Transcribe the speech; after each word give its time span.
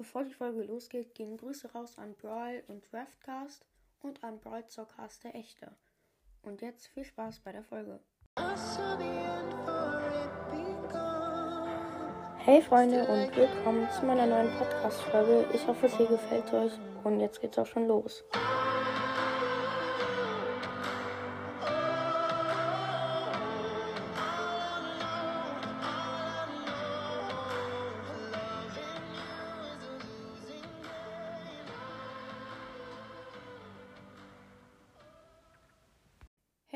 Bevor 0.00 0.24
die 0.24 0.32
Folge 0.32 0.62
losgeht, 0.62 1.14
gehen 1.14 1.36
Grüße 1.36 1.72
raus 1.72 1.98
an 1.98 2.14
Brawl 2.14 2.62
und 2.68 2.90
Draftcast 2.90 3.66
und 4.00 4.24
an 4.24 4.40
Brawl 4.40 4.66
Zockcast 4.66 5.24
der 5.24 5.34
Echte. 5.34 5.72
Und 6.40 6.62
jetzt 6.62 6.86
viel 6.86 7.04
Spaß 7.04 7.40
bei 7.40 7.52
der 7.52 7.62
Folge. 7.62 8.00
Hey 12.38 12.62
Freunde 12.62 13.06
und 13.06 13.36
willkommen 13.36 13.86
zu 13.90 14.06
meiner 14.06 14.24
neuen 14.24 14.50
Podcast-Folge. 14.56 15.50
Ich 15.52 15.66
hoffe, 15.66 15.84
es 15.84 15.96
hier 15.98 16.06
gefällt 16.06 16.50
euch 16.54 16.72
und 17.04 17.20
jetzt 17.20 17.42
geht's 17.42 17.58
auch 17.58 17.66
schon 17.66 17.86
los. 17.86 18.24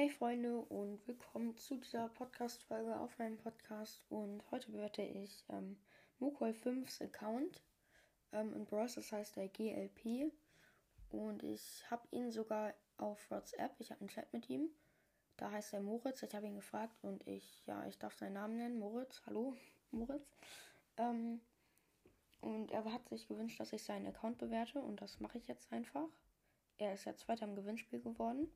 Hey 0.04 0.10
Freunde 0.10 0.58
und 0.58 1.00
willkommen 1.08 1.56
zu 1.56 1.78
dieser 1.78 2.10
Podcast-Folge 2.10 2.94
auf 3.00 3.18
meinem 3.18 3.38
Podcast. 3.38 4.02
Und 4.10 4.42
heute 4.50 4.70
bewerte 4.70 5.00
ich 5.00 5.46
ähm, 5.48 5.78
Mukol 6.18 6.50
5s 6.50 7.02
Account. 7.02 7.62
Ähm, 8.30 8.52
in 8.52 8.66
Brawl 8.66 8.86
das 8.94 9.10
heißt 9.10 9.36
der 9.36 9.48
GLP. 9.48 10.30
Und 11.08 11.42
ich 11.42 11.90
habe 11.90 12.06
ihn 12.10 12.30
sogar 12.30 12.74
auf 12.98 13.30
WhatsApp. 13.30 13.76
Ich 13.78 13.90
habe 13.92 14.00
einen 14.02 14.10
Chat 14.10 14.30
mit 14.34 14.50
ihm. 14.50 14.68
Da 15.38 15.50
heißt 15.50 15.72
er 15.72 15.80
Moritz. 15.80 16.22
Ich 16.22 16.34
habe 16.34 16.48
ihn 16.48 16.56
gefragt 16.56 16.98
und 17.00 17.26
ich, 17.26 17.64
ja, 17.64 17.86
ich 17.86 17.98
darf 17.98 18.14
seinen 18.14 18.34
Namen 18.34 18.58
nennen. 18.58 18.78
Moritz. 18.78 19.22
Hallo, 19.24 19.56
Moritz. 19.90 20.36
Ähm, 20.98 21.40
und 22.42 22.70
er 22.72 22.84
hat 22.92 23.08
sich 23.08 23.26
gewünscht, 23.26 23.58
dass 23.58 23.72
ich 23.72 23.82
seinen 23.82 24.08
Account 24.08 24.36
bewerte. 24.36 24.82
Und 24.82 25.00
das 25.00 25.18
mache 25.20 25.38
ich 25.38 25.48
jetzt 25.48 25.72
einfach. 25.72 26.10
Er 26.76 26.92
ist 26.92 27.06
jetzt 27.06 27.26
weiter 27.26 27.46
im 27.46 27.56
Gewinnspiel 27.56 28.02
geworden. 28.02 28.52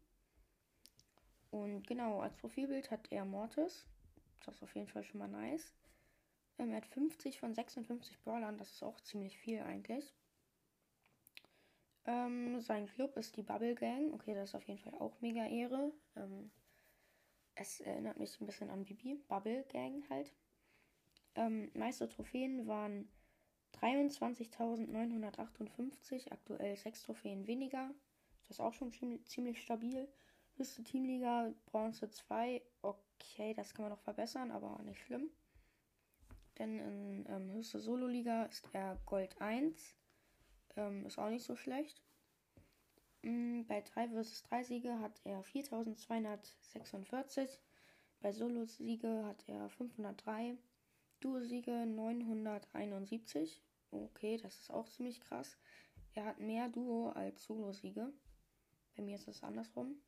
Und 1.50 1.86
genau, 1.86 2.20
als 2.20 2.36
Profilbild 2.36 2.90
hat 2.90 3.10
er 3.10 3.24
Mortis. 3.24 3.86
Das 4.44 4.56
ist 4.56 4.62
auf 4.62 4.74
jeden 4.74 4.88
Fall 4.88 5.04
schon 5.04 5.18
mal 5.18 5.28
nice. 5.28 5.72
Ähm, 6.58 6.70
er 6.70 6.78
hat 6.78 6.86
50 6.86 7.38
von 7.38 7.54
56 7.54 8.18
Brawlern. 8.20 8.58
Das 8.58 8.72
ist 8.72 8.82
auch 8.82 9.00
ziemlich 9.00 9.38
viel 9.38 9.60
eigentlich. 9.60 10.14
Ähm, 12.04 12.60
sein 12.60 12.86
Club 12.86 13.16
ist 13.16 13.36
die 13.36 13.42
Bubble 13.42 13.74
Gang. 13.74 14.12
Okay, 14.14 14.34
das 14.34 14.50
ist 14.50 14.54
auf 14.54 14.66
jeden 14.66 14.80
Fall 14.80 14.94
auch 14.94 15.20
mega 15.20 15.46
Ehre. 15.46 15.92
Ähm, 16.16 16.50
es 17.54 17.80
erinnert 17.80 18.18
mich 18.18 18.40
ein 18.40 18.46
bisschen 18.46 18.70
an 18.70 18.84
Bibi. 18.84 19.16
Bubble 19.28 19.64
Gang 19.64 20.08
halt. 20.08 20.32
Ähm, 21.34 21.70
meiste 21.74 22.08
Trophäen 22.08 22.66
waren 22.66 23.10
23.958. 23.80 26.30
Aktuell 26.30 26.76
6 26.76 27.02
Trophäen 27.02 27.46
weniger. 27.46 27.90
Das 28.40 28.52
ist 28.56 28.60
auch 28.60 28.72
schon 28.72 28.90
ziemlich 29.26 29.60
stabil. 29.60 30.08
Höchste 30.58 30.82
Teamliga 30.82 31.54
Bronze 31.66 32.10
2. 32.10 32.60
Okay, 32.82 33.54
das 33.54 33.72
kann 33.72 33.84
man 33.84 33.92
noch 33.92 34.00
verbessern, 34.00 34.50
aber 34.50 34.82
nicht 34.82 34.98
schlimm. 34.98 35.30
Denn 36.58 36.80
in 36.80 37.26
ähm, 37.28 37.52
höchste 37.52 37.78
Solo-Liga 37.78 38.46
ist 38.46 38.68
er 38.72 38.98
Gold 39.06 39.40
1. 39.40 39.94
Ähm, 40.74 41.06
ist 41.06 41.16
auch 41.16 41.28
nicht 41.28 41.44
so 41.44 41.54
schlecht. 41.54 42.02
Mhm, 43.22 43.68
bei 43.68 43.82
3 43.82 44.08
vs 44.08 44.42
3 44.48 44.64
Siege 44.64 44.98
hat 44.98 45.20
er 45.22 45.44
4246. 45.44 47.60
Bei 48.18 48.32
Solo-Siege 48.32 49.26
hat 49.26 49.44
er 49.46 49.70
503. 49.70 50.58
Duo-Siege 51.20 51.86
971. 51.86 53.62
Okay, 53.92 54.38
das 54.38 54.58
ist 54.58 54.72
auch 54.72 54.88
ziemlich 54.88 55.20
krass. 55.20 55.56
Er 56.14 56.24
hat 56.24 56.40
mehr 56.40 56.68
Duo 56.68 57.10
als 57.10 57.44
Solo-Siege. 57.44 58.12
Bei 58.96 59.04
mir 59.04 59.14
ist 59.14 59.28
es 59.28 59.44
andersrum. 59.44 60.02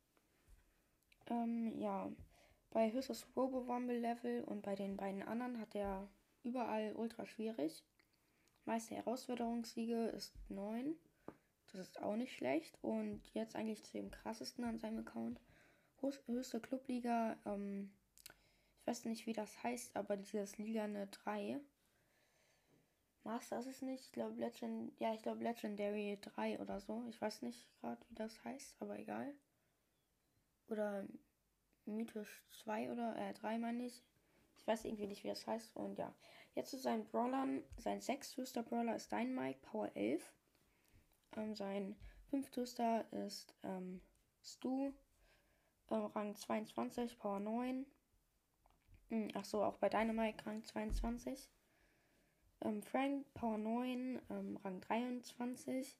Ähm, 1.31 1.79
ja, 1.79 2.11
bei 2.71 2.91
höchstes 2.91 3.25
Robo-Rumble-Level 3.35 4.43
und 4.43 4.61
bei 4.61 4.75
den 4.75 4.97
beiden 4.97 5.23
anderen 5.23 5.59
hat 5.59 5.73
er 5.75 6.09
überall 6.43 6.93
ultra 6.95 7.25
schwierig. 7.25 7.85
Meiste 8.65 8.95
Herausforderungssiege 8.95 10.07
ist 10.07 10.33
9. 10.49 10.95
Das 11.71 11.81
ist 11.81 12.01
auch 12.01 12.17
nicht 12.17 12.35
schlecht. 12.35 12.77
Und 12.81 13.21
jetzt 13.33 13.55
eigentlich 13.55 13.83
zu 13.83 13.93
dem 13.93 14.11
krassesten 14.11 14.65
an 14.65 14.77
seinem 14.77 14.99
Account. 14.99 15.39
Höchste 16.25 16.59
Clubliga, 16.59 17.37
ähm, 17.45 17.91
ich 18.79 18.87
weiß 18.87 19.05
nicht, 19.05 19.25
wie 19.27 19.33
das 19.33 19.63
heißt, 19.63 19.95
aber 19.95 20.17
dieses 20.17 20.57
Liga 20.57 20.83
eine 20.83 21.07
3. 21.07 21.59
Master 23.23 23.59
ist 23.59 23.67
es 23.67 23.81
nicht. 23.83 24.05
Ich 24.05 24.11
glaube 24.11 24.39
Legend, 24.39 24.99
ja, 24.99 25.13
ich 25.13 25.23
Legendary 25.23 26.17
3 26.19 26.59
oder 26.59 26.79
so. 26.79 27.05
Ich 27.07 27.21
weiß 27.21 27.43
nicht 27.43 27.69
gerade, 27.79 28.01
wie 28.09 28.15
das 28.15 28.43
heißt, 28.43 28.75
aber 28.79 28.97
egal. 28.97 29.33
Oder 30.67 31.05
Mythisch 31.85 32.43
2 32.63 32.91
oder 32.91 33.15
äh, 33.17 33.33
3 33.33 33.57
meine 33.57 33.85
ich. 33.85 34.03
Ich 34.57 34.67
weiß 34.67 34.85
irgendwie 34.85 35.07
nicht, 35.07 35.23
wie 35.23 35.29
das 35.29 35.47
heißt. 35.47 35.75
Und 35.75 35.97
ja, 35.97 36.13
jetzt 36.53 36.71
zu 36.71 36.77
seinen 36.77 37.05
Brawlern. 37.05 37.63
Sein 37.77 38.01
sechsthöchster 38.01 38.63
Brawler 38.63 38.95
ist 38.95 39.11
Dynamite, 39.11 39.59
Power 39.61 39.89
11. 39.95 40.33
Ähm, 41.37 41.55
sein 41.55 41.95
fünfthöchster 42.29 43.11
ist 43.11 43.55
ähm, 43.63 44.01
Stu, 44.43 44.91
äh, 45.89 45.95
Rang 45.95 46.35
22, 46.35 47.17
Power 47.17 47.39
9. 47.39 47.85
Hm, 49.09 49.27
ach 49.33 49.53
auch 49.53 49.77
bei 49.77 49.89
Dynamite 49.89 50.45
Rang 50.45 50.63
22. 50.63 51.49
Ähm, 52.61 52.81
Frank, 52.83 53.25
Power 53.33 53.57
9, 53.57 54.21
ähm, 54.29 54.57
Rang 54.63 54.79
23. 54.81 55.97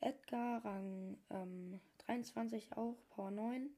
Edgar, 0.00 0.64
Rang 0.64 1.18
23 2.06 2.64
ähm, 2.64 2.78
auch, 2.78 2.96
Power 3.10 3.30
9. 3.30 3.70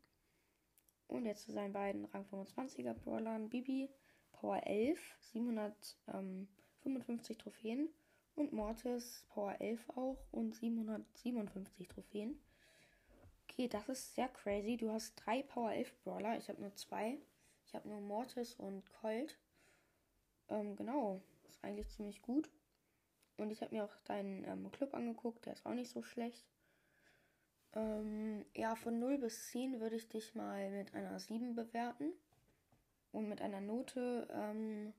Und 1.09 1.25
jetzt 1.25 1.45
zu 1.45 1.53
seinen 1.53 1.73
beiden 1.73 2.05
Rang 2.07 2.25
25er 2.25 2.95
Brawlern. 2.95 3.49
Bibi, 3.49 3.89
Power 4.33 4.67
11, 4.67 5.01
755 5.21 7.39
Trophäen. 7.39 7.89
Und 8.35 8.53
Mortis, 8.53 9.25
Power 9.31 9.57
11 9.61 9.89
auch 9.91 10.19
und 10.31 10.55
757 10.55 11.89
Trophäen. 11.89 12.39
Okay, 13.45 13.69
das 13.69 13.89
ist 13.89 14.15
sehr 14.15 14.29
crazy. 14.29 14.77
Du 14.77 14.91
hast 14.91 15.15
drei 15.17 15.43
Power 15.43 15.73
11 15.73 15.95
Brawler. 16.03 16.37
Ich 16.37 16.51
habe 16.51 16.61
nur 16.61 16.75
zwei. 16.75 17.19
Ich 17.65 17.75
habe 17.75 17.89
nur 17.89 18.01
Mortis 18.01 18.55
und 18.55 18.85
Colt. 19.01 19.39
Ähm, 20.51 20.77
genau. 20.77 21.23
Ist 21.49 21.65
eigentlich 21.65 21.89
ziemlich 21.89 22.21
gut. 22.21 22.51
Und 23.37 23.51
ich 23.51 23.61
habe 23.61 23.75
mir 23.75 23.85
auch 23.85 23.97
deinen 24.05 24.45
ähm, 24.45 24.71
Club 24.73 24.95
angeguckt. 24.95 25.47
Der 25.47 25.53
ist 25.53 25.67
auch 25.67 25.75
nicht 25.75 25.91
so 25.91 26.03
schlecht. 26.03 26.47
Ähm, 27.75 28.45
ja, 28.55 28.75
von 28.75 28.99
0 28.99 29.19
bis 29.19 29.51
10 29.51 29.81
würde 29.81 29.97
ich 29.97 30.09
dich 30.09 30.35
mal 30.35 30.71
mit 30.71 30.95
einer 30.95 31.19
7 31.19 31.55
bewerten. 31.55 32.13
Und 33.13 33.29
mit 33.29 33.41
einer 33.41 33.61
Note 33.61 34.29
ähm, 34.31 34.93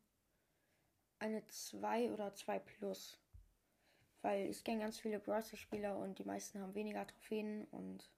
eine 1.20 1.48
2 1.48 2.12
oder 2.12 2.34
2 2.34 2.59
plus. 2.59 3.20
Weil 4.22 4.50
ich 4.50 4.64
kenne 4.64 4.81
ganz 4.81 5.00
viele 5.00 5.19
Browser-Spieler 5.19 5.98
und 5.98 6.19
die 6.19 6.24
meisten 6.24 6.59
haben 6.59 6.75
weniger 6.75 7.06
Trophäen 7.06 7.66
und 7.66 8.09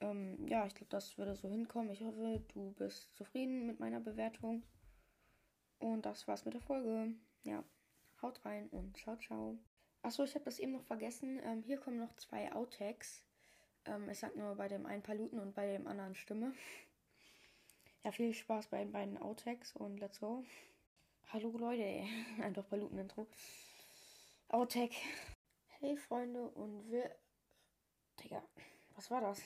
ähm, 0.00 0.46
ja, 0.46 0.66
ich 0.66 0.74
glaube, 0.74 0.90
das 0.90 1.18
würde 1.18 1.34
so 1.34 1.48
hinkommen. 1.48 1.90
Ich 1.90 2.02
hoffe, 2.02 2.42
du 2.54 2.72
bist 2.72 3.14
zufrieden 3.16 3.66
mit 3.66 3.80
meiner 3.80 4.00
Bewertung. 4.00 4.62
Und 5.78 6.06
das 6.06 6.26
war's 6.28 6.44
mit 6.44 6.54
der 6.54 6.60
Folge. 6.60 7.14
Ja, 7.44 7.64
haut 8.22 8.44
rein 8.44 8.68
und 8.68 8.96
ciao, 8.96 9.16
ciao. 9.16 9.58
Achso, 10.02 10.24
ich 10.24 10.34
habe 10.34 10.44
das 10.44 10.58
eben 10.58 10.72
noch 10.72 10.84
vergessen. 10.84 11.40
Ähm, 11.44 11.62
hier 11.62 11.78
kommen 11.78 11.98
noch 11.98 12.14
zwei 12.16 12.52
Outtakes. 12.52 13.22
Ähm, 13.84 14.08
ich 14.08 14.18
sag 14.18 14.36
nur 14.36 14.54
bei 14.54 14.68
dem 14.68 14.86
einen 14.86 15.02
Paluten 15.02 15.38
und 15.38 15.54
bei 15.54 15.72
dem 15.72 15.86
anderen 15.86 16.14
Stimme. 16.14 16.52
Ja, 18.04 18.12
viel 18.12 18.32
Spaß 18.32 18.68
bei 18.68 18.78
den 18.78 18.92
beiden 18.92 19.18
Outtakes 19.18 19.74
und 19.74 19.98
let's 19.98 20.20
go. 20.20 20.44
Hallo 21.32 21.50
Leute. 21.58 22.06
Einfach 22.40 22.66
Paluten-Intro. 22.68 23.26
Outtake. 24.48 24.94
Hey 25.80 25.96
Freunde 25.96 26.48
und 26.48 26.88
wir. 26.90 27.10
Digga, 28.22 28.40
was 28.94 29.10
war 29.10 29.20
das? 29.20 29.42